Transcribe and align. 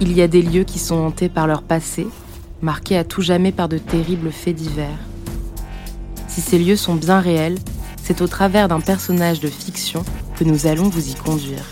Il 0.00 0.12
y 0.12 0.22
a 0.22 0.28
des 0.28 0.42
lieux 0.42 0.62
qui 0.62 0.78
sont 0.78 0.94
hantés 0.94 1.28
par 1.28 1.48
leur 1.48 1.62
passé, 1.62 2.06
marqués 2.62 2.96
à 2.96 3.04
tout 3.04 3.20
jamais 3.20 3.50
par 3.50 3.68
de 3.68 3.78
terribles 3.78 4.30
faits 4.30 4.54
divers. 4.54 4.98
Si 6.28 6.40
ces 6.40 6.58
lieux 6.58 6.76
sont 6.76 6.94
bien 6.94 7.18
réels, 7.18 7.58
c'est 8.02 8.22
au 8.22 8.28
travers 8.28 8.68
d'un 8.68 8.80
personnage 8.80 9.40
de 9.40 9.48
fiction 9.48 10.04
que 10.36 10.44
nous 10.44 10.66
allons 10.66 10.88
vous 10.88 11.10
y 11.10 11.14
conduire. 11.14 11.64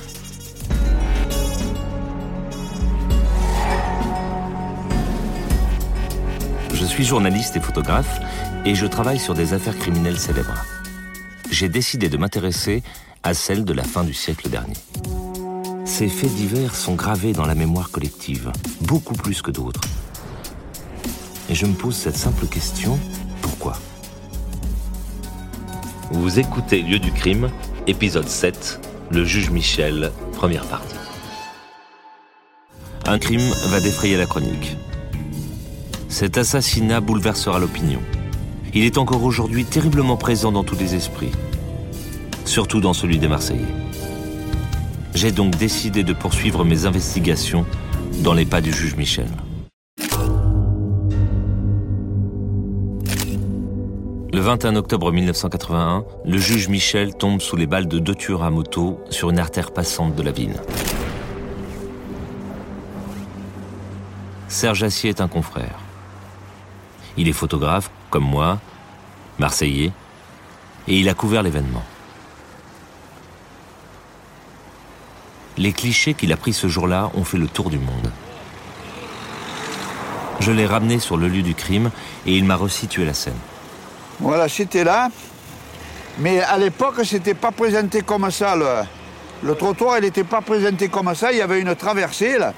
Je 6.74 6.84
suis 6.84 7.04
journaliste 7.04 7.56
et 7.56 7.60
photographe 7.60 8.20
et 8.64 8.74
je 8.74 8.86
travaille 8.86 9.20
sur 9.20 9.34
des 9.34 9.54
affaires 9.54 9.78
criminelles 9.78 10.18
célèbres. 10.18 10.64
J'ai 11.50 11.68
décidé 11.68 12.08
de 12.08 12.16
m'intéresser 12.16 12.82
à 13.22 13.34
celles 13.34 13.64
de 13.64 13.72
la 13.72 13.84
fin 13.84 14.02
du 14.02 14.14
siècle 14.14 14.50
dernier. 14.50 14.74
Ces 15.86 16.08
faits 16.08 16.34
divers 16.34 16.74
sont 16.74 16.96
gravés 16.96 17.32
dans 17.32 17.46
la 17.46 17.54
mémoire 17.54 17.92
collective, 17.92 18.50
beaucoup 18.82 19.14
plus 19.14 19.40
que 19.40 19.52
d'autres. 19.52 19.80
Et 21.48 21.54
je 21.54 21.64
me 21.64 21.74
pose 21.74 21.94
cette 21.94 22.16
simple 22.16 22.46
question, 22.46 22.98
pourquoi? 23.40 23.78
Vous 26.10 26.40
écoutez 26.40 26.82
Lieu 26.82 26.98
du 26.98 27.12
crime, 27.12 27.50
épisode 27.86 28.28
7, 28.28 28.80
le 29.10 29.24
juge 29.24 29.50
Michel, 29.50 30.10
première 30.32 30.64
partie. 30.66 30.96
Un 33.06 33.20
crime 33.20 33.48
va 33.68 33.80
défrayer 33.80 34.16
la 34.16 34.26
chronique. 34.26 34.76
Cet 36.08 36.36
assassinat 36.36 37.00
bouleversera 37.00 37.60
l'opinion. 37.60 38.00
Il 38.74 38.82
est 38.82 38.98
encore 38.98 39.22
aujourd'hui 39.22 39.64
terriblement 39.64 40.16
présent 40.16 40.50
dans 40.50 40.64
tous 40.64 40.76
les 40.76 40.96
esprits, 40.96 41.32
surtout 42.44 42.80
dans 42.80 42.92
celui 42.92 43.18
des 43.18 43.28
Marseillais. 43.28 43.86
J'ai 45.16 45.32
donc 45.32 45.56
décidé 45.56 46.04
de 46.04 46.12
poursuivre 46.12 46.62
mes 46.62 46.84
investigations 46.84 47.64
dans 48.22 48.34
les 48.34 48.44
pas 48.44 48.60
du 48.60 48.70
juge 48.70 48.96
Michel. 48.96 49.28
Le 54.30 54.40
21 54.40 54.76
octobre 54.76 55.12
1981, 55.12 56.04
le 56.26 56.36
juge 56.36 56.68
Michel 56.68 57.14
tombe 57.14 57.40
sous 57.40 57.56
les 57.56 57.66
balles 57.66 57.88
de 57.88 57.98
deux 57.98 58.14
tueurs 58.14 58.42
à 58.42 58.50
moto 58.50 59.00
sur 59.08 59.30
une 59.30 59.38
artère 59.38 59.72
passante 59.72 60.14
de 60.14 60.22
la 60.22 60.32
ville. 60.32 60.60
Serge 64.48 64.82
Assier 64.82 65.08
est 65.08 65.22
un 65.22 65.28
confrère. 65.28 65.78
Il 67.16 67.26
est 67.26 67.32
photographe, 67.32 67.90
comme 68.10 68.26
moi, 68.26 68.60
marseillais, 69.38 69.92
et 70.88 71.00
il 71.00 71.08
a 71.08 71.14
couvert 71.14 71.42
l'événement. 71.42 71.84
Les 75.58 75.72
clichés 75.72 76.14
qu'il 76.14 76.32
a 76.32 76.36
pris 76.36 76.52
ce 76.52 76.68
jour-là 76.68 77.10
ont 77.14 77.24
fait 77.24 77.38
le 77.38 77.48
tour 77.48 77.70
du 77.70 77.78
monde. 77.78 78.12
Je 80.40 80.52
l'ai 80.52 80.66
ramené 80.66 80.98
sur 80.98 81.16
le 81.16 81.28
lieu 81.28 81.42
du 81.42 81.54
crime 81.54 81.90
et 82.26 82.36
il 82.36 82.44
m'a 82.44 82.56
resitué 82.56 83.04
la 83.04 83.14
scène. 83.14 83.38
Voilà, 84.20 84.48
c'était 84.48 84.84
là. 84.84 85.08
Mais 86.18 86.40
à 86.42 86.58
l'époque, 86.58 86.96
c'était 87.04 87.34
pas 87.34 87.52
présenté 87.52 88.02
comme 88.02 88.30
ça. 88.30 88.54
Le, 89.42 89.54
trottoir, 89.54 89.98
il 89.98 90.02
n'était 90.02 90.24
pas 90.24 90.42
présenté 90.42 90.88
comme 90.88 91.14
ça. 91.14 91.32
Il 91.32 91.38
y 91.38 91.42
avait 91.42 91.60
une 91.60 91.74
traversée, 91.74 92.38
là. 92.38 92.52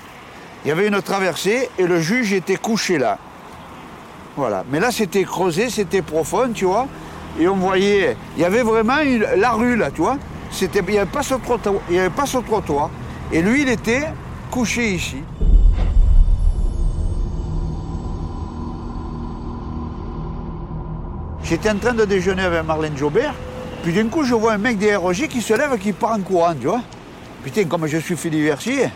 Il 0.64 0.68
y 0.68 0.72
avait 0.72 0.88
une 0.88 1.00
traversée 1.00 1.68
et 1.78 1.86
le 1.86 2.00
juge 2.00 2.32
était 2.32 2.56
couché 2.56 2.98
là. 2.98 3.18
Voilà. 4.36 4.64
Mais 4.70 4.80
là, 4.80 4.90
c'était 4.90 5.24
creusé, 5.24 5.70
c'était 5.70 6.02
profond, 6.02 6.50
tu 6.52 6.64
vois. 6.64 6.88
Et 7.38 7.46
on 7.46 7.56
voyait, 7.56 8.16
il 8.36 8.42
y 8.42 8.44
avait 8.44 8.62
vraiment 8.62 8.98
la 9.36 9.52
rue, 9.52 9.76
là, 9.76 9.90
tu 9.92 10.02
vois. 10.02 10.18
C'était, 10.50 10.80
il 10.80 10.92
n'y 10.92 10.98
avait, 10.98 11.10
pas 11.10 11.22
ce 11.22 11.34
trottoir- 11.34 11.80
y 11.90 11.98
avait 11.98 12.10
pas 12.10 12.26
ce 12.26 12.38
trottoir. 12.38 12.90
Et 13.32 13.42
lui, 13.42 13.62
il 13.62 13.68
était 13.68 14.04
couché 14.50 14.94
ici. 14.94 15.22
J'étais 21.44 21.70
en 21.70 21.76
train 21.78 21.94
de 21.94 22.04
déjeuner 22.04 22.42
avec 22.42 22.64
Marlène 22.66 22.96
Jobert, 22.96 23.34
puis 23.82 23.92
d'un 23.92 24.08
coup, 24.08 24.22
je 24.22 24.34
vois 24.34 24.52
un 24.52 24.58
mec 24.58 24.76
des 24.78 24.94
ROG 24.96 25.28
qui 25.28 25.40
se 25.40 25.54
lève 25.54 25.72
et 25.74 25.78
qui 25.78 25.92
part 25.92 26.12
en 26.12 26.20
courant, 26.20 26.54
tu 26.54 26.66
vois. 26.66 26.82
Putain, 27.42 27.64
comme 27.64 27.86
je 27.86 27.98
suis 27.98 28.16
fait 28.16 28.28
diversier, 28.30 28.88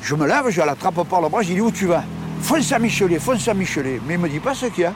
je 0.00 0.14
me 0.14 0.26
lève, 0.26 0.48
je 0.48 0.60
l'attrape 0.62 1.06
par 1.08 1.20
le 1.20 1.28
bras, 1.28 1.42
je 1.42 1.52
dis 1.52 1.60
où 1.60 1.70
tu 1.70 1.86
vas? 1.86 2.04
Fonce 2.40 2.72
à 2.72 2.78
Michelet, 2.78 3.18
fonce 3.18 3.46
à 3.48 3.54
Michelet. 3.54 4.00
Mais 4.06 4.14
il 4.14 4.20
me 4.20 4.28
dit 4.28 4.40
pas 4.40 4.54
ce 4.54 4.66
qu'il 4.66 4.84
y 4.84 4.86
a. 4.86 4.94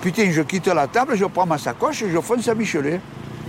Putain, 0.00 0.28
je 0.32 0.42
quitte 0.42 0.66
la 0.66 0.88
table, 0.88 1.16
je 1.16 1.24
prends 1.26 1.46
ma 1.46 1.56
sacoche 1.56 2.02
et 2.02 2.10
je 2.10 2.18
fonce 2.18 2.48
à 2.48 2.54
Michelet. 2.54 3.00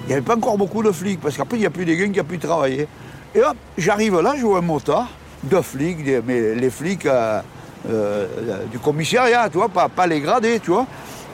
Il 0.06 0.10
n'y 0.10 0.14
avait 0.14 0.22
pas 0.22 0.36
encore 0.36 0.56
beaucoup 0.58 0.84
de 0.84 0.92
flics, 0.92 1.20
parce 1.20 1.36
qu'après, 1.36 1.58
il 1.58 1.62
n'y 1.62 1.66
a 1.66 1.72
plus 1.72 1.84
des 1.84 1.98
gars 1.98 2.08
qui 2.08 2.22
ont 2.22 2.24
pu 2.24 2.38
travailler. 2.38 2.88
Et 3.34 3.42
hop, 3.42 3.58
j'arrive 3.76 4.20
là, 4.22 4.36
je 4.38 4.46
vois 4.46 4.60
un 4.60 4.62
motard, 4.62 5.08
deux 5.44 5.64
flics, 5.64 5.98
mais 6.28 6.54
les 6.54 6.70
flics 6.70 7.08
euh, 7.08 7.42
euh, 7.90 8.28
du 8.72 8.78
commissariat, 8.78 9.50
tu 9.50 9.58
vois, 9.58 9.68
pas, 9.68 9.90
pas 9.90 10.06
les 10.06 10.22
gradés, 10.22 10.60
tu 10.60 10.70
vois. 10.70 10.86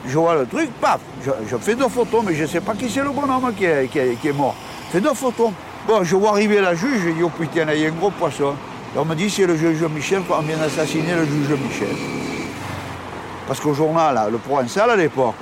Je 0.06 0.18
vois 0.18 0.34
le 0.34 0.46
truc, 0.46 0.70
paf, 0.80 1.00
je, 1.24 1.56
fais 1.58 1.74
deux 1.74 1.88
photos, 1.88 2.24
mais 2.26 2.34
je 2.34 2.42
ne 2.42 2.48
sais 2.48 2.60
pas 2.62 2.74
qui 2.74 2.88
c'est 2.90 3.04
le 3.04 3.10
bonhomme 3.10 3.52
qui 3.54 3.66
est, 3.66 3.88
qui 3.88 3.98
est- 3.98 4.32
mort. 4.32 4.56
Je 4.88 4.92
fais 4.92 5.00
deux 5.00 5.14
photos. 5.14 5.50
Bon, 5.86 6.02
je 6.02 6.16
vois 6.16 6.30
arriver 6.30 6.60
la 6.60 6.74
juge, 6.74 7.02
je 7.04 7.10
dis, 7.10 7.22
oh 7.22 7.28
putain, 7.28 7.66
il 7.74 7.80
y 7.82 7.84
a 7.84 7.88
un 7.88 7.92
gros 7.92 8.10
poisson. 8.10 8.54
Et 8.94 8.98
on 8.98 9.04
me 9.04 9.14
dit, 9.14 9.28
c'est 9.28 9.46
le 9.46 9.56
juge 9.56 9.82
Michel, 9.84 10.22
on 10.30 10.40
vient 10.40 10.56
d'assassiner 10.56 11.14
le 11.14 11.24
juge 11.26 11.50
Michel. 11.50 11.94
Parce 13.46 13.60
qu'au 13.60 13.74
journal, 13.74 14.18
le 14.32 14.38
Provençal 14.38 14.90
à 14.90 14.96
l'époque, 14.96 15.34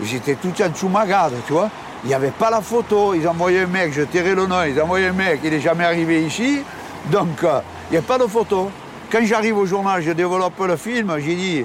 ils 0.00 0.14
étaient 0.14 0.36
tous 0.36 0.62
en 0.62 0.68
dessous 0.68 0.88
ma 0.88 1.06
garde, 1.06 1.34
tu 1.46 1.54
vois. 1.54 1.70
Il 2.04 2.08
n'y 2.08 2.14
avait 2.14 2.32
pas 2.32 2.50
la 2.50 2.60
photo, 2.60 3.14
ils 3.14 3.26
envoyaient 3.26 3.62
un 3.62 3.66
mec, 3.66 3.94
je 3.94 4.02
tairai 4.02 4.34
le 4.34 4.46
nom, 4.46 4.62
ils 4.62 4.78
envoyaient 4.78 5.08
un 5.08 5.14
mec, 5.14 5.40
il 5.42 5.50
n'est 5.50 5.60
jamais 5.60 5.84
arrivé 5.84 6.22
ici, 6.22 6.60
donc 7.06 7.42
euh, 7.42 7.60
il 7.88 7.92
n'y 7.92 7.98
a 7.98 8.02
pas 8.02 8.18
de 8.18 8.26
photo. 8.26 8.70
Quand 9.10 9.24
j'arrive 9.24 9.56
au 9.56 9.64
journal, 9.64 10.02
je 10.02 10.10
développe 10.10 10.58
le 10.66 10.76
film, 10.76 11.16
j'ai 11.18 11.34
dit, 11.34 11.64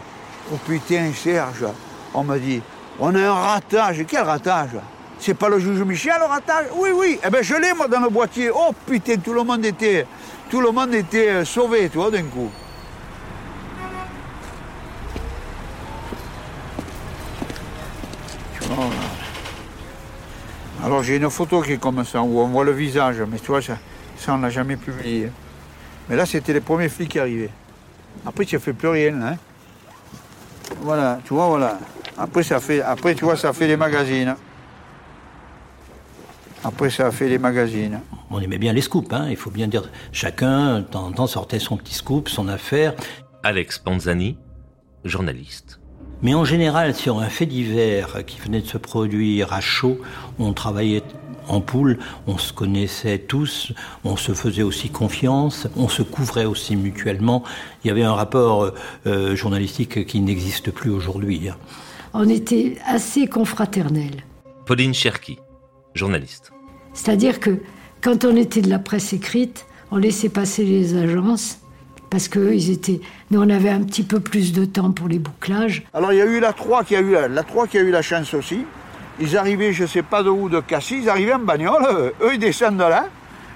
oh 0.49 0.55
putain 0.65 1.11
Serge, 1.13 1.65
on 2.13 2.23
me 2.23 2.37
dit, 2.39 2.61
on 2.99 3.13
a 3.15 3.19
un 3.19 3.33
ratage, 3.33 4.05
quel 4.07 4.21
ratage? 4.21 4.77
C'est 5.19 5.33
pas 5.33 5.49
le 5.49 5.59
juge 5.59 5.81
Michel 5.81 6.13
le 6.17 6.25
ratage? 6.25 6.67
Oui, 6.73 6.91
oui, 6.95 7.19
eh 7.21 7.29
ben 7.29 7.43
je 7.43 7.55
l'ai 7.55 7.73
moi 7.73 7.89
dans 7.89 7.99
le 7.99 8.09
boîtier, 8.09 8.49
oh 8.49 8.71
putain, 8.87 9.17
tout 9.17 9.33
le 9.33 9.43
monde 9.43 9.65
était, 9.65 10.07
tout 10.49 10.61
le 10.61 10.71
monde 10.71 10.93
était 10.93 11.29
euh, 11.29 11.43
sauvé, 11.43 11.89
tu 11.89 11.97
vois, 11.97 12.11
d'un 12.11 12.23
coup. 12.23 12.49
Tu 18.53 18.69
vois, 18.69 18.85
là. 18.85 18.91
Alors 20.81 20.98
j'ai 21.09 21.15
une 21.15 21.29
photo 21.31 21.63
qui 21.63 21.71
est 21.71 21.77
comme 21.79 22.05
ça, 22.05 22.21
où 22.21 22.39
on 22.39 22.47
voit 22.49 22.63
le 22.63 22.71
visage, 22.71 23.15
mais 23.27 23.39
tu 23.39 23.47
vois, 23.47 23.63
ça, 23.63 23.79
ça 24.15 24.35
on 24.35 24.37
l'a 24.37 24.51
jamais 24.51 24.75
publié. 24.75 25.31
Mais 26.07 26.15
là, 26.15 26.27
c'était 26.27 26.53
les 26.53 26.61
premiers 26.61 26.87
flics 26.87 27.09
qui 27.09 27.19
arrivaient. 27.19 27.49
Après, 28.23 28.45
tu 28.45 28.53
ne 28.53 28.59
fais 28.59 28.73
plus 28.73 28.89
rien, 28.89 29.19
hein. 29.19 29.37
Voilà, 30.81 31.19
tu 31.25 31.33
vois, 31.33 31.47
voilà. 31.47 31.79
Après, 32.15 32.43
ça 32.43 32.59
fait, 32.59 32.81
après, 32.83 33.15
tu 33.15 33.25
vois, 33.25 33.35
ça 33.35 33.53
fait 33.53 33.65
les 33.65 33.75
magazines. 33.75 34.35
Après, 36.63 36.91
ça 36.91 37.07
a 37.07 37.11
fait 37.11 37.27
les 37.27 37.39
magazines. 37.39 38.01
On 38.29 38.39
aimait 38.39 38.59
bien 38.59 38.73
les 38.73 38.81
scoops, 38.81 39.11
hein, 39.11 39.25
il 39.31 39.35
faut 39.35 39.49
bien 39.49 39.67
dire. 39.67 39.89
Chacun, 40.11 40.81
de 40.81 40.85
temps 40.85 41.07
en 41.07 41.11
temps, 41.11 41.25
sortait 41.25 41.57
son 41.57 41.75
petit 41.75 41.95
scoop, 41.95 42.29
son 42.29 42.47
affaire. 42.47 42.93
Alex 43.41 43.79
Panzani, 43.79 44.37
journaliste. 45.05 45.78
Mais 46.21 46.33
en 46.33 46.43
général, 46.43 46.95
sur 46.95 47.19
un 47.19 47.29
fait 47.29 47.45
divers 47.45 48.25
qui 48.25 48.39
venait 48.39 48.61
de 48.61 48.67
se 48.67 48.77
produire 48.77 49.53
à 49.53 49.61
chaud, 49.61 49.99
on 50.37 50.51
travaillait 50.51 51.03
en 51.47 51.61
poule, 51.61 51.97
on 52.27 52.37
se 52.37 52.51
connaissait 52.51 53.19
tous, 53.19 53.71
on 54.03 54.17
se 54.17 54.33
faisait 54.33 54.61
aussi 54.63 54.89
confiance, 54.89 55.67
on 55.77 55.87
se 55.87 56.03
couvrait 56.03 56.45
aussi 56.45 56.75
mutuellement. 56.75 57.43
Il 57.83 57.87
y 57.87 57.91
avait 57.91 58.03
un 58.03 58.13
rapport 58.13 58.71
euh, 59.07 59.35
journalistique 59.35 60.05
qui 60.05 60.19
n'existe 60.19 60.71
plus 60.71 60.91
aujourd'hui. 60.91 61.49
hein. 61.49 61.55
On 62.13 62.27
était 62.27 62.77
assez 62.85 63.27
confraternels. 63.27 64.23
Pauline 64.65 64.93
Cherki, 64.93 65.39
journaliste. 65.93 66.51
C'est-à-dire 66.93 67.39
que 67.39 67.61
quand 68.01 68.25
on 68.25 68.35
était 68.35 68.61
de 68.61 68.69
la 68.69 68.79
presse 68.79 69.13
écrite, 69.13 69.65
on 69.91 69.97
laissait 69.97 70.29
passer 70.29 70.65
les 70.65 70.95
agences 70.95 71.59
parce 72.09 72.27
que 72.27 72.53
ils 72.53 72.71
étaient. 72.71 73.01
Nous, 73.31 73.41
on 73.41 73.49
avait 73.49 73.69
un 73.69 73.81
petit 73.81 74.03
peu 74.03 74.19
plus 74.19 74.53
de 74.53 74.65
temps 74.65 74.91
pour 74.91 75.07
les 75.07 75.19
bouclages. 75.19 75.83
Alors, 75.93 76.13
il 76.13 76.17
y 76.19 76.21
a 76.21 76.25
eu 76.25 76.39
la 76.39 76.53
3 76.53 76.83
qui 76.83 76.95
a 76.95 76.99
eu 77.01 77.11
la, 77.11 77.27
la 77.27 77.43
3 77.43 77.67
qui 77.67 77.77
a 77.77 77.81
eu 77.81 77.91
la 77.91 78.01
chance 78.01 78.33
aussi. 78.33 78.65
Ils 79.19 79.37
arrivaient, 79.37 79.73
je 79.73 79.83
ne 79.83 79.87
sais 79.87 80.01
pas 80.03 80.23
de 80.23 80.29
où, 80.29 80.49
de 80.49 80.59
Cassis, 80.61 80.99
ils 81.03 81.09
arrivaient 81.09 81.33
en 81.33 81.39
bagnole, 81.39 82.13
eux, 82.21 82.29
ils 82.33 82.39
descendent 82.39 82.77
de 82.77 82.83
là, 82.83 83.05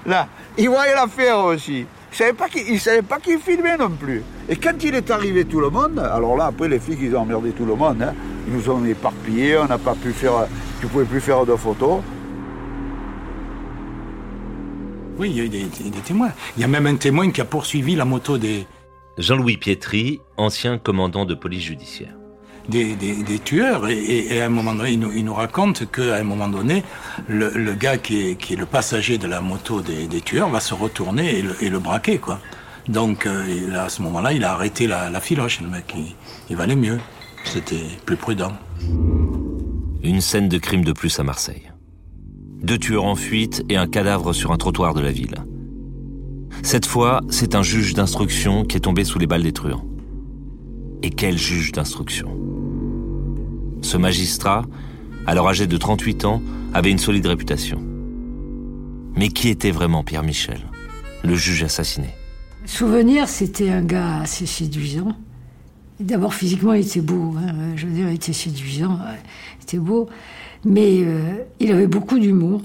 là. 0.06 0.28
Ils 0.58 0.68
voyaient 0.68 0.94
l'affaire 0.94 1.38
aussi. 1.38 1.86
Ils 2.20 2.22
ne 2.22 2.30
savaient 2.30 2.78
savaient 2.78 3.02
pas 3.02 3.18
qui 3.18 3.36
filmait 3.38 3.76
non 3.76 3.90
plus. 3.90 4.22
Et 4.48 4.56
quand 4.56 4.82
il 4.84 4.94
est 4.94 5.10
arrivé 5.10 5.44
tout 5.46 5.60
le 5.60 5.70
monde, 5.70 5.98
alors 5.98 6.36
là, 6.36 6.46
après, 6.46 6.68
les 6.68 6.78
flics, 6.78 6.98
ils 7.02 7.16
ont 7.16 7.20
emmerdé 7.20 7.50
tout 7.50 7.64
le 7.64 7.74
monde. 7.74 8.02
hein. 8.02 8.12
Ils 8.46 8.54
nous 8.54 8.70
ont 8.70 8.84
éparpillés, 8.84 9.58
on 9.58 9.66
n'a 9.66 9.78
pas 9.78 9.94
pu 9.94 10.12
faire, 10.12 10.46
tu 10.80 10.86
ne 10.86 10.90
pouvais 10.90 11.04
plus 11.06 11.20
faire 11.20 11.44
de 11.46 11.56
photos. 11.56 12.02
Oui, 15.18 15.30
il 15.30 15.36
y 15.36 15.40
a 15.40 15.44
eu 15.44 15.48
des, 15.48 15.64
des- 15.64 15.90
des 15.90 16.00
témoins. 16.00 16.32
Il 16.56 16.60
y 16.60 16.64
a 16.64 16.68
même 16.68 16.86
un 16.86 16.96
témoin 16.96 17.30
qui 17.30 17.40
a 17.40 17.44
poursuivi 17.44 17.94
la 17.94 18.04
moto 18.04 18.36
des, 18.38 18.66
Jean-Louis 19.18 19.56
Pietri, 19.58 20.20
ancien 20.36 20.76
commandant 20.78 21.24
de 21.24 21.34
police 21.34 21.62
judiciaire. 21.64 22.14
des, 22.68 22.94
des- 22.96 23.22
des 23.22 23.38
tueurs. 23.38 23.88
Et, 23.88 24.40
à 24.40 24.46
un 24.46 24.48
moment 24.48 24.74
donné, 24.74 24.90
il 24.92 24.98
nous, 25.00 25.12
il 25.12 25.24
nous 25.24 25.34
raconte 25.34 25.90
qu'à 25.90 26.16
un 26.16 26.24
moment 26.24 26.48
donné, 26.48 26.82
le, 27.28 27.50
le 27.50 27.74
gars 27.74 27.98
qui 27.98 28.30
est, 28.30 28.34
qui 28.36 28.54
est 28.54 28.56
le 28.56 28.66
passager 28.66 29.18
de 29.18 29.26
la 29.28 29.40
moto 29.40 29.82
des, 29.82 30.06
des 30.08 30.20
tueurs 30.20 30.48
va 30.48 30.60
se 30.60 30.74
retourner 30.74 31.38
et 31.38 31.42
le, 31.42 31.54
et 31.62 31.68
le 31.70 31.78
braquer, 31.78 32.18
quoi. 32.18 32.40
Donc 32.88 33.26
euh, 33.26 33.78
à 33.78 33.88
ce 33.88 34.02
moment-là, 34.02 34.32
il 34.32 34.42
a 34.44 34.52
arrêté 34.52 34.86
la, 34.86 35.10
la 35.10 35.20
filoche. 35.20 35.60
Le 35.60 35.68
mec, 35.68 35.94
il, 36.50 36.56
valait 36.56 36.74
mieux. 36.76 36.98
C'était 37.44 37.84
plus 38.04 38.16
prudent. 38.16 38.52
Une 40.02 40.20
scène 40.20 40.48
de 40.48 40.58
crime 40.58 40.84
de 40.84 40.92
plus 40.92 41.18
à 41.20 41.22
Marseille. 41.22 41.70
Deux 42.64 42.78
tueurs 42.78 43.04
en 43.04 43.14
fuite 43.14 43.62
et 43.68 43.76
un 43.76 43.86
cadavre 43.86 44.32
sur 44.32 44.50
un 44.50 44.56
trottoir 44.56 44.94
de 44.94 45.02
la 45.02 45.12
ville. 45.12 45.34
Cette 46.62 46.86
fois, 46.86 47.20
c'est 47.28 47.54
un 47.54 47.62
juge 47.62 47.92
d'instruction 47.92 48.64
qui 48.64 48.78
est 48.78 48.80
tombé 48.80 49.04
sous 49.04 49.18
les 49.18 49.26
balles 49.26 49.42
des 49.42 49.52
truands. 49.52 49.84
Et 51.02 51.10
quel 51.10 51.36
juge 51.36 51.72
d'instruction? 51.72 52.34
Ce 53.82 53.98
magistrat, 53.98 54.62
alors 55.26 55.46
âgé 55.46 55.66
de 55.66 55.76
38 55.76 56.24
ans, 56.24 56.40
avait 56.72 56.90
une 56.90 56.96
solide 56.96 57.26
réputation. 57.26 57.82
Mais 59.14 59.28
qui 59.28 59.50
était 59.50 59.70
vraiment 59.70 60.02
Pierre 60.02 60.22
Michel, 60.22 60.60
le 61.22 61.34
juge 61.34 61.64
assassiné? 61.64 62.08
Souvenir, 62.64 63.28
c'était 63.28 63.68
un 63.68 63.82
gars 63.82 64.20
assez 64.22 64.46
séduisant. 64.46 65.14
D'abord, 66.00 66.34
physiquement, 66.34 66.74
il 66.74 66.86
était 66.86 67.00
beau. 67.00 67.34
Hein. 67.38 67.76
Je 67.76 67.86
veux 67.86 67.92
dire, 67.92 68.08
il 68.08 68.16
était 68.16 68.32
séduisant, 68.32 68.98
il 69.58 69.62
était 69.62 69.78
beau. 69.78 70.08
Mais 70.64 71.02
euh, 71.02 71.44
il 71.60 71.70
avait 71.70 71.86
beaucoup 71.86 72.18
d'humour. 72.18 72.62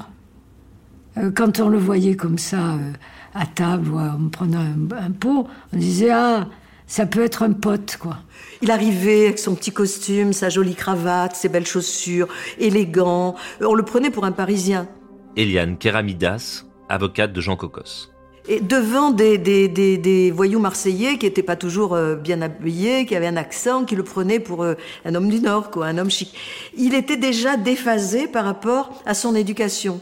Euh, 1.18 1.32
quand 1.32 1.60
on 1.60 1.70
le 1.70 1.78
voyait 1.78 2.16
comme 2.16 2.38
ça, 2.38 2.74
euh, 2.74 2.94
à 3.36 3.46
table 3.46 3.90
ou 3.90 4.00
en 4.00 4.30
prenant 4.30 4.60
un, 4.60 4.98
un, 4.98 5.12
pot, 5.12 5.48
on 5.74 5.78
disait 5.78 6.10
Ah, 6.10 6.48
ça 6.88 7.06
peut 7.06 7.24
être 7.24 7.44
un 7.44 7.52
pote, 7.52 7.98
quoi. 8.00 8.18
Il 8.62 8.72
arrivait 8.72 9.28
avec 9.28 9.40
son 9.40 9.54
petit 9.54 9.72
costume, 9.72 10.34
sa 10.34 10.50
jolie 10.50 10.76
cravate, 10.76 11.36
ses 11.36 11.50
belles 11.50 11.68
chaussures, 11.68 12.28
élégant. 12.58 13.36
On 13.62 13.76
le 13.76 13.84
prenait 13.84 14.10
pour 14.10 14.26
un 14.26 14.32
Parisien. 14.32 14.88
Eliane 15.36 15.78
Keramidas, 15.78 16.66
avocate 16.90 17.32
de 17.32 17.42
Jean 17.42 17.56
Cocos. 17.56 18.10
Et 18.52 18.62
devant 18.62 19.12
des, 19.12 19.38
des, 19.38 19.68
des, 19.68 20.32
voyous 20.32 20.60
marseillais 20.60 21.20
qui 21.20 21.28
n'étaient 21.28 21.44
pas 21.44 21.56
toujours 21.56 21.94
euh, 21.94 22.16
bien 22.16 22.42
habillés, 22.42 23.06
qui 23.06 23.16
avaient 23.16 23.28
un 23.28 23.38
accent, 23.38 23.86
qui 23.86 23.96
le 23.96 24.02
prenaient 24.02 24.40
pour 24.40 24.64
euh, 24.64 24.74
un 25.06 25.14
homme 25.14 25.30
du 25.30 25.40
Nord, 25.40 25.70
quoi, 25.70 25.86
un 25.86 26.00
homme 26.00 26.10
chic. 26.10 26.34
Il 26.76 26.96
était 26.96 27.16
déjà 27.16 27.58
déphasé 27.58 28.28
par 28.28 28.46
rapport 28.46 29.04
à 29.06 29.14
son 29.14 29.36
éducation. 29.36 30.02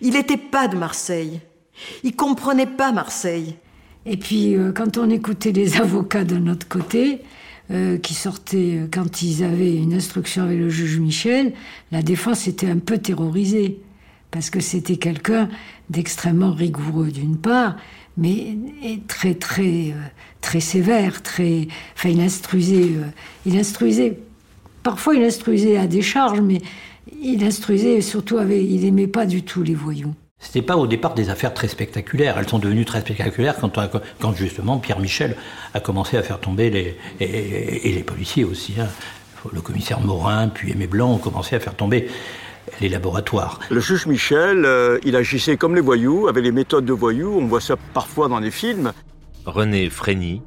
Il 0.00 0.14
n'était 0.14 0.36
pas 0.36 0.66
de 0.66 0.76
Marseille. 0.76 1.40
Il 2.02 2.16
comprenait 2.16 2.66
pas 2.66 2.90
Marseille. 2.90 3.54
Et 4.06 4.16
puis, 4.16 4.56
euh, 4.56 4.72
quand 4.72 4.98
on 4.98 5.08
écoutait 5.08 5.52
les 5.52 5.76
avocats 5.80 6.24
de 6.24 6.36
notre 6.36 6.66
côté, 6.66 7.22
qui 8.02 8.14
sortaient 8.14 8.88
quand 8.90 9.20
ils 9.20 9.44
avaient 9.44 9.76
une 9.76 9.92
instruction 9.92 10.44
avec 10.44 10.58
le 10.58 10.70
juge 10.70 10.98
Michel, 11.00 11.52
la 11.92 12.00
défense 12.00 12.48
était 12.48 12.70
un 12.70 12.78
peu 12.78 12.96
terrorisée 12.96 13.78
parce 14.30 14.50
que 14.50 14.60
c'était 14.60 14.96
quelqu'un 14.96 15.48
d'extrêmement 15.90 16.52
rigoureux 16.52 17.10
d'une 17.10 17.36
part, 17.36 17.76
mais 18.16 18.56
très 19.06 19.34
très 19.34 19.90
euh, 19.90 20.08
très 20.40 20.60
sévère, 20.60 21.22
très. 21.22 21.68
Enfin, 21.94 22.10
il 22.10 22.20
instruisait, 22.20 22.92
euh, 22.96 23.06
il 23.46 23.56
instruisait. 23.58 24.18
Parfois, 24.82 25.14
il 25.14 25.22
instruisait 25.22 25.76
à 25.76 25.86
des 25.86 26.02
charges, 26.02 26.40
mais 26.40 26.60
il 27.22 27.44
instruisait 27.44 28.00
surtout 28.00 28.38
avec. 28.38 28.62
Il 28.62 28.84
aimait 28.84 29.06
pas 29.06 29.26
du 29.26 29.42
tout 29.42 29.62
les 29.62 29.74
voyous. 29.74 30.14
C'était 30.40 30.62
pas 30.62 30.76
au 30.76 30.86
départ 30.86 31.14
des 31.14 31.30
affaires 31.30 31.52
très 31.52 31.66
spectaculaires. 31.66 32.38
Elles 32.38 32.48
sont 32.48 32.60
devenues 32.60 32.84
très 32.84 33.00
spectaculaires 33.00 33.56
quand, 33.56 33.72
quand 34.20 34.32
justement 34.34 34.78
Pierre 34.78 35.00
Michel 35.00 35.36
a 35.74 35.80
commencé 35.80 36.16
à 36.16 36.22
faire 36.22 36.38
tomber 36.38 36.70
les 36.70 36.96
et, 37.18 37.92
les 37.92 38.02
policiers 38.04 38.44
aussi. 38.44 38.74
Hein. 38.80 38.86
Le 39.52 39.60
commissaire 39.60 40.00
Morin, 40.00 40.48
puis 40.48 40.72
Aimé 40.72 40.86
Blanc 40.86 41.12
ont 41.12 41.18
commencé 41.18 41.56
à 41.56 41.60
faire 41.60 41.74
tomber 41.74 42.08
les 42.80 42.88
laboratoires. 42.88 43.60
Le 43.70 43.80
juge 43.80 44.06
Michel, 44.06 44.64
euh, 44.64 44.98
il 45.04 45.16
agissait 45.16 45.56
comme 45.56 45.74
les 45.74 45.80
voyous, 45.80 46.28
avec 46.28 46.44
les 46.44 46.52
méthodes 46.52 46.84
de 46.84 46.92
voyous, 46.92 47.36
on 47.38 47.46
voit 47.46 47.60
ça 47.60 47.76
parfois 47.94 48.28
dans 48.28 48.38
les 48.38 48.50
films. 48.50 48.92
René 49.44 49.90
Frény, 49.90 50.42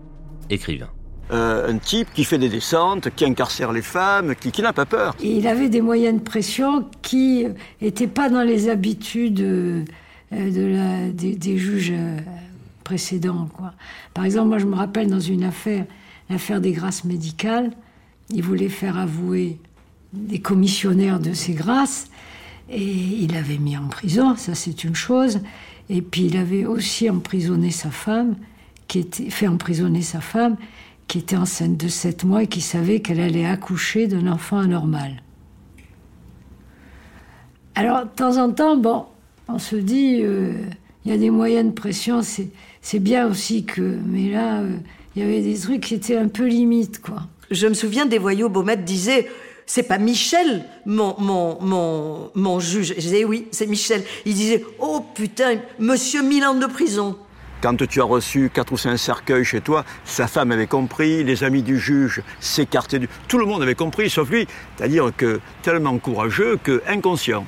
écrivain. 0.49 0.89
Euh, 1.31 1.71
un 1.71 1.77
type 1.77 2.09
qui 2.13 2.23
fait 2.23 2.37
des 2.37 2.49
descentes, 2.49 3.09
qui 3.15 3.25
incarcère 3.25 3.71
les 3.71 3.81
femmes, 3.81 4.35
qui, 4.35 4.61
n'a 4.61 4.73
pas 4.73 4.85
peur. 4.85 5.15
il 5.23 5.47
avait 5.47 5.69
des 5.69 5.81
moyens 5.81 6.19
de 6.19 6.23
pression 6.23 6.85
qui 7.01 7.47
n'étaient 7.81 8.07
pas 8.07 8.29
dans 8.29 8.43
les 8.43 8.67
habitudes 8.67 9.39
euh, 9.39 9.83
de 10.31 10.65
la, 10.65 11.09
des, 11.09 11.57
juges 11.57 11.93
précédents. 12.83 13.47
Quoi. 13.55 13.73
Par 14.13 14.25
exemple, 14.25 14.49
moi 14.49 14.57
je 14.57 14.65
me 14.65 14.75
rappelle 14.75 15.09
dans 15.09 15.21
une 15.21 15.43
affaire, 15.43 15.85
l'affaire 16.29 16.59
des 16.59 16.73
grâces 16.73 17.05
médicales, 17.05 17.71
il 18.29 18.43
voulait 18.43 18.69
faire 18.69 18.97
avouer 18.97 19.57
des 20.13 20.39
commissionnaires 20.39 21.19
de 21.19 21.33
ces 21.33 21.53
grâces 21.53 22.09
et 22.69 22.83
il 22.83 23.33
l'avait 23.33 23.57
mis 23.57 23.77
en 23.77 23.87
prison, 23.87 24.35
ça 24.35 24.55
c'est 24.55 24.83
une 24.83 24.95
chose. 24.95 25.41
Et 25.89 26.01
puis 26.01 26.25
il 26.25 26.37
avait 26.37 26.65
aussi 26.65 27.09
emprisonné 27.09 27.69
sa 27.69 27.91
femme, 27.91 28.35
qui 28.87 28.99
était 28.99 29.29
fait 29.29 29.47
emprisonner 29.47 30.01
sa 30.01 30.21
femme, 30.21 30.55
qui 31.07 31.17
était 31.17 31.35
enceinte 31.35 31.75
de 31.75 31.89
7 31.89 32.23
mois 32.23 32.43
et 32.43 32.47
qui 32.47 32.61
savait 32.61 33.01
qu'elle 33.01 33.19
allait 33.19 33.45
accoucher 33.45 34.07
d'un 34.07 34.27
enfant 34.27 34.59
anormal. 34.59 35.21
Alors 37.75 38.03
de 38.03 38.09
temps 38.09 38.37
en 38.37 38.51
temps, 38.51 38.77
bon, 38.77 39.05
on 39.49 39.59
se 39.59 39.75
dit, 39.75 40.19
euh, 40.21 40.53
il 41.03 41.11
y 41.11 41.13
a 41.13 41.17
des 41.17 41.29
moyens 41.29 41.67
de 41.67 41.73
pression, 41.73 42.21
c'est 42.21 42.99
bien 42.99 43.27
aussi 43.27 43.65
que. 43.65 43.97
Mais 44.05 44.29
là, 44.29 44.59
euh, 44.59 44.77
il 45.15 45.21
y 45.21 45.25
avait 45.25 45.41
des 45.41 45.57
trucs 45.57 45.81
qui 45.81 45.95
étaient 45.95 46.17
un 46.17 46.27
peu 46.27 46.47
limites, 46.47 47.01
quoi. 47.01 47.27
Je 47.49 47.67
me 47.67 47.73
souviens 47.73 48.05
des 48.05 48.17
voyous, 48.17 48.47
Baumette 48.47 48.85
disait 48.85 49.27
c'est 49.65 49.83
pas 49.83 49.97
Michel, 49.97 50.65
mon, 50.85 52.59
juge. 52.59 52.93
Je 52.95 53.01
disais, 53.01 53.25
oui, 53.25 53.47
c'est 53.51 53.67
Michel. 53.67 54.03
Il 54.25 54.33
disait, 54.33 54.63
oh 54.79 55.05
putain, 55.13 55.59
monsieur 55.79 56.23
Milan 56.23 56.55
de 56.55 56.65
prison. 56.65 57.17
Quand 57.61 57.77
tu 57.87 58.01
as 58.01 58.05
reçu 58.05 58.49
quatre 58.51 58.73
ou 58.73 58.77
cinq 58.77 58.97
cercueils 58.97 59.45
chez 59.45 59.61
toi, 59.61 59.85
sa 60.03 60.27
femme 60.27 60.51
avait 60.51 60.65
compris, 60.65 61.23
les 61.23 61.43
amis 61.43 61.61
du 61.61 61.79
juge 61.79 62.23
s'écartaient 62.39 62.97
du... 62.97 63.07
Tout 63.27 63.37
le 63.37 63.45
monde 63.45 63.61
avait 63.61 63.75
compris, 63.75 64.09
sauf 64.09 64.29
lui. 64.31 64.47
C'est-à-dire 64.75 65.11
que 65.15 65.39
tellement 65.61 65.97
courageux 65.99 66.57
que 66.63 66.81
inconscient. 66.87 67.45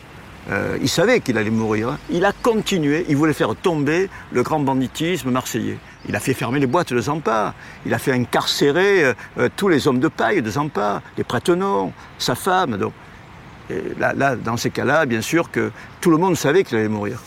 Euh, 0.51 0.77
il 0.81 0.89
savait 0.89 1.21
qu'il 1.21 1.37
allait 1.37 1.49
mourir. 1.49 1.97
Il 2.09 2.25
a 2.25 2.33
continué, 2.33 3.05
il 3.07 3.15
voulait 3.15 3.33
faire 3.33 3.55
tomber 3.55 4.09
le 4.31 4.43
grand 4.43 4.59
banditisme 4.59 5.31
marseillais. 5.31 5.77
Il 6.07 6.15
a 6.15 6.19
fait 6.19 6.33
fermer 6.33 6.59
les 6.59 6.67
boîtes 6.67 6.91
de 6.93 6.99
Zampa. 6.99 7.53
Il 7.85 7.93
a 7.93 7.99
fait 7.99 8.11
incarcérer 8.11 9.05
euh, 9.05 9.13
euh, 9.37 9.49
tous 9.55 9.69
les 9.69 9.87
hommes 9.87 9.99
de 9.99 10.09
paille 10.09 10.41
de 10.41 10.49
Zampa, 10.49 11.01
les 11.17 11.23
prêtres 11.23 11.57
sa 12.17 12.35
femme. 12.35 12.77
Dans 14.43 14.57
ces 14.57 14.69
cas-là, 14.69 15.05
bien 15.05 15.21
sûr 15.21 15.49
que 15.49 15.71
tout 16.01 16.11
le 16.11 16.17
monde 16.17 16.35
savait 16.35 16.63
qu'il 16.63 16.77
allait 16.77 16.89
mourir. 16.89 17.21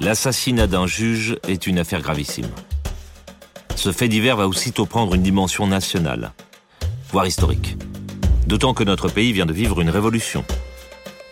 L'assassinat 0.00 0.66
d'un 0.66 0.86
juge 0.86 1.36
est 1.46 1.68
une 1.68 1.78
affaire 1.78 2.02
gravissime. 2.02 2.48
Ce 3.76 3.92
fait 3.92 4.08
divers 4.08 4.36
va 4.36 4.48
aussitôt 4.48 4.86
prendre 4.86 5.14
une 5.14 5.22
dimension 5.22 5.66
nationale, 5.66 6.32
voire 7.10 7.26
historique. 7.26 7.76
D'autant 8.46 8.74
que 8.74 8.82
notre 8.82 9.08
pays 9.08 9.32
vient 9.32 9.46
de 9.46 9.52
vivre 9.52 9.80
une 9.80 9.90
révolution. 9.90 10.44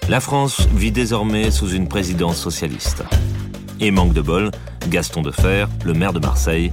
La 0.08 0.20
France 0.20 0.66
vit 0.74 0.90
désormais 0.90 1.50
sous 1.50 1.70
une 1.70 1.88
présidence 1.88 2.36
socialiste. 2.36 3.04
Et 3.80 3.90
manque 3.90 4.12
de 4.12 4.20
bol, 4.20 4.50
Gaston 4.88 5.22
Defer, 5.22 5.66
le 5.84 5.94
maire 5.94 6.12
de 6.12 6.18
Marseille, 6.18 6.72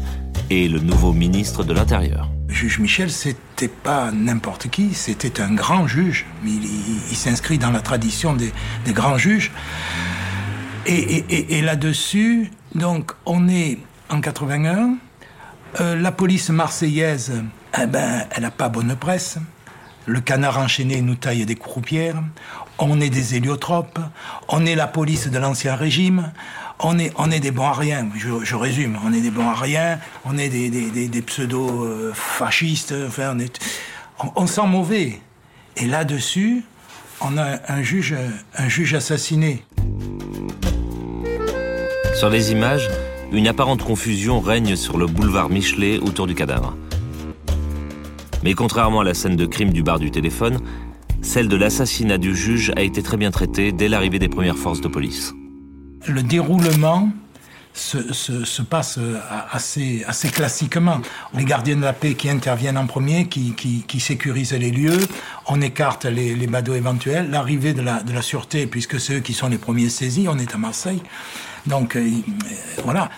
et 0.50 0.67
le 0.67 0.79
nouveau 0.79 1.13
ministre 1.13 1.63
de 1.63 1.74
l'Intérieur. 1.74 2.29
Juge 2.48 2.79
Michel, 2.79 3.12
c'était 3.12 3.67
pas 3.67 4.12
n'importe 4.12 4.69
qui, 4.69 4.95
c'était 4.95 5.41
un 5.41 5.53
grand 5.53 5.86
juge. 5.86 6.25
Il, 6.43 7.15
s'inscrit 7.15 7.59
dans 7.59 7.71
la 7.71 7.81
tradition 7.81 8.33
des, 8.33 8.51
grands 8.88 9.17
juges. 9.17 9.51
Et, 10.88 11.62
là-dessus, 11.62 12.50
donc, 12.74 13.12
on 13.27 13.48
est 13.48 13.77
en 14.09 14.21
81. 14.21 14.95
Euh, 15.79 15.95
la 15.95 16.12
police 16.12 16.50
marseillaise, 16.50 17.43
eh 17.79 17.86
ben, 17.86 18.25
elle 18.31 18.41
n'a 18.41 18.51
pas 18.51 18.69
bonne 18.69 18.95
presse. 18.95 19.38
Le 20.07 20.19
canard 20.19 20.57
enchaîné 20.57 21.01
nous 21.01 21.13
taille 21.13 21.45
des 21.45 21.55
croupières. 21.55 22.24
On 22.79 23.00
est 23.01 23.09
des 23.09 23.36
héliotropes. 23.36 24.00
On 24.48 24.65
est 24.65 24.75
la 24.75 24.88
police 24.88 25.27
de 25.27 25.38
l'Ancien 25.38 25.75
Régime 25.75 26.31
on 26.81 26.98
est, 26.98 27.39
des 27.39 27.51
bons 27.51 27.67
à 27.67 27.77
je, 28.15 28.55
résume, 28.55 28.98
on 29.05 29.13
est 29.13 29.21
des 29.21 29.31
bons 29.31 29.48
à 29.50 29.55
on 30.25 30.38
est 30.38 30.50
des, 30.50 31.21
pseudo-fascistes, 31.21 32.95
enfin, 33.07 33.36
on, 33.36 33.39
est, 33.39 33.59
on, 34.36 34.48
sent 34.48 34.65
mauvais. 34.65 35.19
Et 35.75 35.86
là-dessus, 35.86 36.63
on 37.21 37.38
a 37.38 37.59
un 37.67 37.81
juge, 37.81 38.15
un 38.55 38.69
juge 38.69 38.93
assassiné. 38.93 39.63
Sur 42.15 42.29
les 42.29 42.51
images, 42.51 42.89
une 43.31 43.48
apparente 43.48 43.83
confusion 43.83 44.39
règne 44.39 44.75
sur 44.75 44.98
le 44.98 45.05
boulevard 45.05 45.50
Michelet 45.50 46.00
autour 46.00 46.27
du 46.27 46.36
cadavre. 46.36 46.75
Mais 48.43 48.53
contrairement 48.53 49.01
à 49.01 49.03
la 49.03 49.13
scène 49.13 49.36
de 49.36 49.45
crime 49.45 49.74
du 49.74 49.83
bar 49.83 50.00
du 50.00 50.12
téléphone, 50.12 50.59
celle 51.21 51.47
de 51.47 51.55
l'assassinat 51.55 52.17
du 52.17 52.35
juge 52.35 52.71
a 52.75 52.81
été 52.81 53.03
très 53.03 53.17
bien 53.17 53.31
traitée 53.31 53.71
dès 53.71 53.88
l'arrivée 53.89 54.19
des 54.19 54.29
premières 54.29 54.57
forces 54.57 54.81
de 54.81 54.88
police 54.88 55.33
le 56.07 56.23
déroulement 56.23 57.09
se, 57.73 58.61
passe 58.61 58.99
assez, 59.51 60.03
assez 60.05 60.29
classiquement. 60.29 60.99
Les 61.33 61.45
gardiens 61.45 61.77
de 61.77 61.81
la 61.81 61.93
paix 61.93 62.13
qui 62.13 62.29
interviennent 62.29 62.77
en 62.77 62.88
premier, 62.88 63.27
qui, 63.27 63.53
qui, 63.53 63.99
sécurisent 63.99 64.53
les 64.53 64.71
lieux, 64.71 64.99
on 65.47 65.61
écarte 65.61 66.05
les, 66.05 66.47
badauds 66.47 66.75
éventuels, 66.75 67.29
l'arrivée 67.29 67.73
de 67.73 67.81
la, 67.81 68.01
de 68.01 68.11
la 68.11 68.21
sûreté, 68.21 68.67
puisque 68.67 68.99
c'est 68.99 69.15
eux 69.15 69.19
qui 69.19 69.33
sont 69.33 69.47
les 69.47 69.57
premiers 69.57 69.89
saisis, 69.89 70.27
on 70.27 70.38
est 70.38 70.53
à 70.53 70.57
Marseille. 70.57 71.01
Donc 71.67 71.95
euh, 71.95 72.09
voilà. 72.83 73.09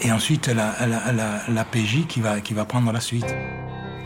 et 0.00 0.10
ensuite 0.10 0.48
la, 0.48 0.74
la, 1.48 1.64
PJ 1.64 2.06
qui 2.08 2.20
va, 2.20 2.40
qui 2.40 2.54
va 2.54 2.64
prendre 2.64 2.90
la 2.92 3.00
suite. 3.00 3.26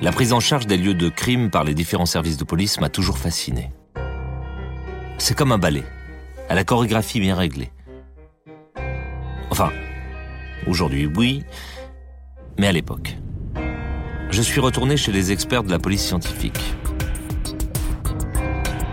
La 0.04 0.12
prise 0.12 0.34
en 0.34 0.40
charge 0.40 0.66
des 0.66 0.76
lieux 0.76 0.92
de 0.92 1.08
crime 1.08 1.48
par 1.48 1.64
les 1.64 1.72
différents 1.72 2.04
services 2.04 2.36
de 2.36 2.44
police 2.44 2.78
m'a 2.78 2.90
toujours 2.90 3.16
fasciné. 3.16 3.70
C'est 5.16 5.34
comme 5.34 5.50
un 5.50 5.56
ballet, 5.56 5.84
à 6.50 6.54
la 6.54 6.62
chorégraphie 6.62 7.20
bien 7.20 7.34
réglée. 7.34 7.72
Enfin, 9.48 9.70
aujourd'hui 10.66 11.06
oui, 11.06 11.42
mais 12.58 12.66
à 12.66 12.72
l'époque. 12.72 13.16
Je 14.28 14.42
suis 14.42 14.60
retourné 14.60 14.98
chez 14.98 15.10
les 15.10 15.32
experts 15.32 15.62
de 15.62 15.70
la 15.70 15.78
police 15.78 16.04
scientifique. 16.04 16.60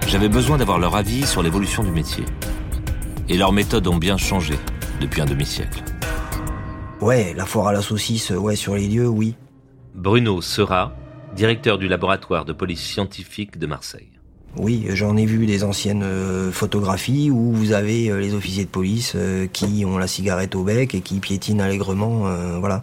J'avais 0.07 0.29
besoin 0.29 0.57
d'avoir 0.57 0.79
leur 0.79 0.95
avis 0.95 1.27
sur 1.27 1.43
l'évolution 1.43 1.83
du 1.83 1.91
métier. 1.91 2.23
Et 3.27 3.35
leurs 3.35 3.51
méthodes 3.51 3.87
ont 3.87 3.97
bien 3.97 4.15
changé 4.15 4.53
depuis 5.01 5.19
un 5.19 5.25
demi-siècle. 5.25 5.83
Ouais, 7.01 7.33
la 7.35 7.45
foire 7.45 7.67
à 7.67 7.73
la 7.73 7.81
saucisse, 7.81 8.29
ouais, 8.29 8.55
sur 8.55 8.75
les 8.75 8.87
lieux, 8.87 9.09
oui. 9.09 9.35
Bruno 9.93 10.41
Sera, 10.41 10.93
directeur 11.35 11.77
du 11.77 11.87
laboratoire 11.87 12.45
de 12.45 12.53
police 12.53 12.81
scientifique 12.81 13.57
de 13.57 13.67
Marseille. 13.67 14.11
Oui, 14.57 14.85
j'en 14.89 15.15
ai 15.15 15.25
vu 15.25 15.45
des 15.45 15.63
anciennes 15.63 16.03
euh, 16.03 16.51
photographies 16.51 17.31
où 17.31 17.53
vous 17.53 17.71
avez 17.71 18.09
euh, 18.09 18.19
les 18.19 18.33
officiers 18.33 18.65
de 18.65 18.69
police 18.69 19.13
euh, 19.15 19.47
qui 19.47 19.85
ont 19.85 19.97
la 19.97 20.07
cigarette 20.07 20.55
au 20.55 20.63
bec 20.63 20.93
et 20.93 20.99
qui 20.99 21.19
piétinent 21.19 21.63
allègrement, 21.63 22.25
voilà. 22.59 22.81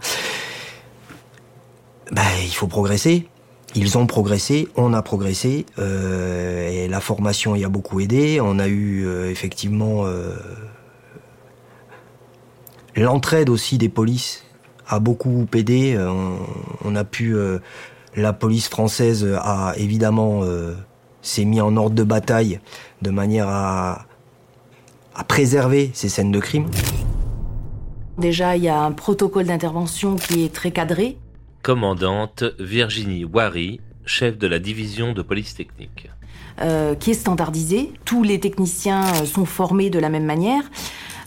Ben, 2.11 2.23
il 2.43 2.55
faut 2.55 2.69
progresser. 2.69 3.29
Ils 3.75 3.99
ont 3.99 4.07
progressé, 4.07 4.69
on 4.77 4.95
a 4.95 5.03
progressé, 5.03 5.67
et 5.77 6.89
la 6.89 7.01
formation 7.01 7.55
y 7.55 7.65
a 7.65 7.69
beaucoup 7.69 8.01
aidé. 8.01 8.41
On 8.41 8.59
a 8.59 8.67
eu 8.67 9.07
effectivement 9.29 10.07
l'entraide 12.97 13.51
aussi 13.51 13.77
des 13.77 13.91
polices 13.91 14.43
a 14.89 15.01
beaucoup 15.01 15.47
aidé. 15.55 15.99
On, 16.83 16.97
a 16.97 17.05
pu, 17.05 17.37
la 18.17 18.33
police 18.33 18.69
française 18.69 19.27
a 19.39 19.75
évidemment 19.77 20.43
s'est 21.23 21.45
mis 21.45 21.61
en 21.61 21.77
ordre 21.77 21.95
de 21.95 22.05
bataille 22.05 22.61
de 23.03 23.11
manière 23.11 23.49
à, 23.49 24.07
préserver 25.27 25.91
ces 25.95 26.09
scènes 26.09 26.31
de 26.31 26.39
crime. 26.39 26.67
Déjà, 28.19 28.57
il 28.57 28.63
y 28.63 28.69
a 28.69 28.81
un 28.81 28.93
protocole 28.93 29.47
d'intervention 29.47 30.15
qui 30.15 30.45
est 30.45 30.55
très 30.55 30.71
cadré. 30.71 31.19
Commandante 31.63 32.45
Virginie 32.61 33.25
Wary, 33.25 33.81
chef 34.05 34.39
de 34.39 34.47
la 34.47 34.61
division 34.61 35.13
de 35.13 35.23
police 35.23 35.55
technique. 35.55 36.09
Euh, 36.61 36.95
qui 36.97 37.13
est 37.13 37.15
standardisé. 37.15 37.93
Tous 38.05 38.25
les 38.25 38.41
techniciens 38.41 39.05
euh, 39.05 39.25
sont 39.27 39.45
formés 39.45 39.91
de 39.91 39.99
la 40.01 40.09
même 40.09 40.25
manière. 40.25 40.63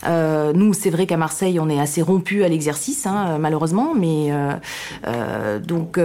Euh, 0.04 0.52
nous, 0.54 0.72
c'est 0.72 0.90
vrai 0.90 1.06
qu'à 1.06 1.16
Marseille, 1.16 1.58
on 1.60 1.68
est 1.68 1.80
assez 1.80 2.02
rompu 2.02 2.44
à 2.44 2.48
l'exercice, 2.48 3.06
hein, 3.06 3.38
malheureusement, 3.38 3.94
mais 3.94 4.32
euh, 4.32 4.52
euh, 5.06 5.58
donc 5.58 6.00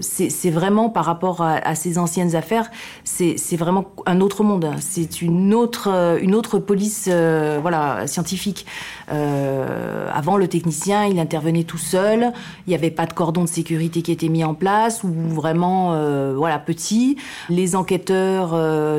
c'est 0.00 0.50
vraiment 0.50 0.88
par 0.90 1.04
rapport 1.04 1.42
à, 1.42 1.74
ces 1.74 1.98
anciennes 1.98 2.36
affaires, 2.36 2.70
c'est 3.04 3.56
vraiment 3.56 3.86
un 4.06 4.20
autre 4.20 4.42
monde. 4.44 4.70
C'est 4.80 5.22
une 5.22 5.54
autre 5.54 6.18
une 6.20 6.34
autre 6.34 6.58
police, 6.58 7.08
voilà, 7.08 8.06
scientifique. 8.06 8.66
avant, 9.08 10.36
le 10.36 10.48
technicien, 10.48 11.04
il 11.04 11.18
intervenait 11.18 11.64
tout 11.64 11.78
seul. 11.78 12.32
Il 12.66 12.70
n'y 12.70 12.74
avait 12.74 12.90
pas 12.90 13.06
de 13.06 13.12
cordon 13.12 13.42
de 13.42 13.48
sécurité 13.48 14.02
qui 14.02 14.12
était 14.12 14.28
mis 14.28 14.44
en 14.44 14.54
place 14.54 15.04
ou 15.04 15.12
vraiment, 15.28 15.94
voilà, 16.34 16.58
petit. 16.58 17.16
Les 17.48 17.76
enquêteurs, 17.76 18.50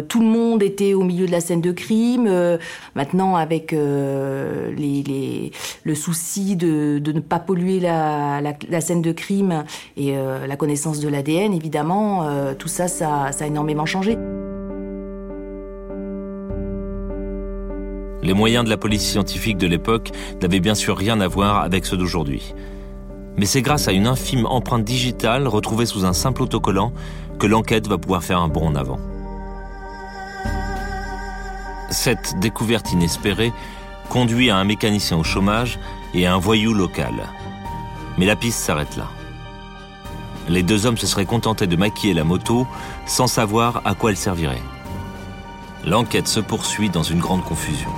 tout 0.07 0.19
le 0.19 0.27
monde 0.27 0.62
était 0.63 0.93
au 0.93 1.03
milieu 1.03 1.25
de 1.25 1.31
la 1.31 1.41
scène 1.41 1.62
de 1.62 1.71
crime. 1.71 2.29
maintenant, 2.95 3.35
avec 3.35 3.74
euh, 3.95 5.51
le 5.83 5.95
souci 5.95 6.55
de, 6.55 7.01
ne 7.05 7.19
pas 7.19 7.39
polluer 7.39 7.79
la, 7.79 8.81
scène 8.81 9.01
de 9.01 9.11
crime 9.11 9.63
et 9.97 10.17
euh, 10.17 10.47
la 10.47 10.55
connaissance 10.55 10.99
de 10.99 11.07
l'ADN, 11.07 11.53
évidemment, 11.53 12.23
euh, 12.23 12.53
tout 12.53 12.67
ça, 12.67 12.87
ça 12.87 13.29
a 13.39 13.45
énormément 13.45 13.85
changé. 13.85 14.17
Les 18.23 18.33
moyens 18.33 18.65
de 18.65 18.71
la 18.71 18.77
police 18.77 19.03
scientifique 19.03 19.57
de 19.57 19.67
l'époque 19.67 20.11
n'avaient 20.41 20.59
bien 20.59 20.73
sûr 20.73 20.97
rien 20.97 21.19
à 21.21 21.27
voir 21.27 21.59
avec 21.59 21.85
ceux 21.85 21.95
d'aujourd'hui. 21.95 22.55
Mais 23.37 23.45
c'est 23.45 23.61
grâce 23.61 23.87
à 23.87 23.91
une 23.91 24.07
infime 24.07 24.45
empreinte 24.45 24.83
digitale 24.83 25.47
retrouvée 25.47 25.85
sous 25.85 26.05
un 26.05 26.13
simple 26.13 26.41
autocollant 26.41 26.91
que 27.37 27.47
l'enquête 27.47 27.87
va 27.87 27.97
pouvoir 27.97 28.23
faire 28.23 28.39
un 28.39 28.47
bond 28.47 28.67
en 28.67 28.75
avant. 28.75 28.97
Cette 31.91 32.39
découverte 32.39 32.91
inespérée 32.93 33.53
conduit 34.09 34.50
à 34.50 34.57
un 34.57 34.63
mécanicien 34.63 35.17
au 35.17 35.24
chômage 35.24 35.79
et 36.13 36.25
à 36.25 36.33
un 36.33 36.38
voyou 36.38 36.74
local. 36.74 37.13
Mais 38.17 38.25
la 38.25 38.35
piste 38.35 38.59
s'arrête 38.59 38.95
là. 38.95 39.07
Les 40.47 40.63
deux 40.63 40.85
hommes 40.85 40.97
se 40.97 41.07
seraient 41.07 41.25
contentés 41.25 41.67
de 41.67 41.75
maquiller 41.75 42.13
la 42.13 42.24
moto 42.24 42.67
sans 43.05 43.27
savoir 43.27 43.81
à 43.85 43.95
quoi 43.95 44.12
elle 44.12 44.17
servirait. 44.17 44.62
L'enquête 45.85 46.27
se 46.27 46.39
poursuit 46.39 46.89
dans 46.89 47.03
une 47.03 47.19
grande 47.19 47.43
confusion. 47.43 47.89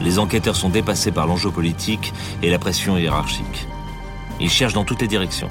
Les 0.00 0.18
enquêteurs 0.18 0.56
sont 0.56 0.70
dépassés 0.70 1.12
par 1.12 1.26
l'enjeu 1.26 1.50
politique 1.50 2.12
et 2.42 2.50
la 2.50 2.58
pression 2.58 2.96
hiérarchique. 2.96 3.66
Ils 4.40 4.50
cherchent 4.50 4.72
dans 4.72 4.84
toutes 4.84 5.02
les 5.02 5.08
directions. 5.08 5.50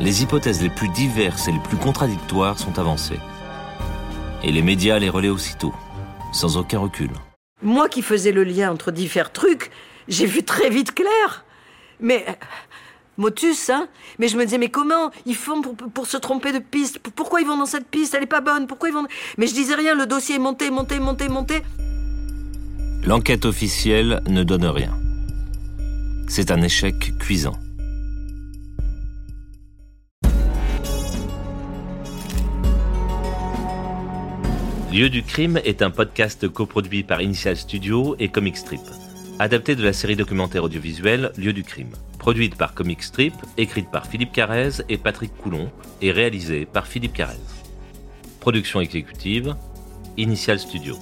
Les 0.00 0.22
hypothèses 0.22 0.62
les 0.62 0.70
plus 0.70 0.88
diverses 0.88 1.48
et 1.48 1.52
les 1.52 1.58
plus 1.58 1.76
contradictoires 1.76 2.58
sont 2.58 2.78
avancées. 2.78 3.20
Et 4.42 4.52
les 4.52 4.62
médias 4.62 4.98
les 4.98 5.10
relaient 5.10 5.28
aussitôt, 5.28 5.74
sans 6.32 6.56
aucun 6.56 6.78
recul. 6.78 7.10
Moi 7.62 7.88
qui 7.88 8.02
faisais 8.02 8.32
le 8.32 8.44
lien 8.44 8.70
entre 8.70 8.90
différents 8.90 9.30
trucs, 9.32 9.70
j'ai 10.08 10.26
vu 10.26 10.42
très 10.42 10.70
vite 10.70 10.94
clair. 10.94 11.44
Mais 12.00 12.24
motus, 13.16 13.70
hein 13.70 13.86
Mais 14.18 14.28
je 14.28 14.36
me 14.36 14.44
disais, 14.44 14.58
mais 14.58 14.70
comment 14.70 15.10
ils 15.26 15.36
font 15.36 15.60
pour, 15.62 16.06
se 16.06 16.16
tromper 16.16 16.52
de 16.52 16.58
piste? 16.58 16.98
Pourquoi 17.14 17.40
ils 17.40 17.46
vont 17.46 17.58
dans 17.58 17.66
cette 17.66 17.86
piste? 17.86 18.14
Elle 18.14 18.24
est 18.24 18.26
pas 18.26 18.40
bonne. 18.40 18.66
Pourquoi 18.66 18.88
ils 18.88 18.94
vont 18.94 19.06
Mais 19.38 19.46
je 19.46 19.54
disais 19.54 19.74
rien. 19.74 19.94
Le 19.94 20.06
dossier 20.06 20.36
est 20.36 20.40
monté, 20.40 20.70
monté, 20.70 20.98
monté, 20.98 21.28
monté. 21.28 21.62
L'enquête 23.04 23.44
officielle 23.44 24.22
ne 24.28 24.42
donne 24.42 24.66
rien. 24.66 24.96
C'est 26.28 26.50
un 26.50 26.62
échec 26.62 27.12
cuisant. 27.18 27.58
Lieu 34.92 35.08
du 35.08 35.22
crime 35.22 35.60
est 35.64 35.82
un 35.82 35.90
podcast 35.90 36.48
coproduit 36.48 37.04
par 37.04 37.22
Initial 37.22 37.56
Studio 37.56 38.16
et 38.18 38.28
Comic 38.28 38.56
Strip, 38.56 38.80
adapté 39.38 39.76
de 39.76 39.84
la 39.84 39.92
série 39.92 40.16
documentaire 40.16 40.64
audiovisuelle 40.64 41.30
Lieu 41.36 41.52
du 41.52 41.62
crime, 41.62 41.92
produite 42.18 42.56
par 42.56 42.74
Comic 42.74 43.04
Strip, 43.04 43.34
écrite 43.56 43.88
par 43.92 44.06
Philippe 44.06 44.32
Carrez 44.32 44.82
et 44.88 44.98
Patrick 44.98 45.30
Coulon 45.36 45.70
et 46.02 46.10
réalisée 46.10 46.66
par 46.66 46.88
Philippe 46.88 47.12
Carrez. 47.12 47.36
Production 48.40 48.80
exécutive 48.80 49.54
Initial 50.16 50.58
Studio. 50.58 50.98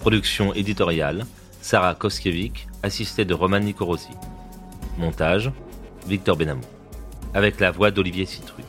Production 0.00 0.52
éditoriale 0.52 1.24
Sarah 1.62 1.94
Koskiewicz, 1.94 2.66
assistée 2.82 3.24
de 3.24 3.32
Roman 3.32 3.60
Nicorosi. 3.60 4.12
Montage 4.98 5.50
Victor 6.06 6.36
Benamou. 6.36 6.60
Avec 7.32 7.58
la 7.58 7.70
voix 7.70 7.90
d'Olivier 7.90 8.26
Citru. 8.26 8.67